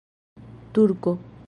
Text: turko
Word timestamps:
turko 0.73 1.17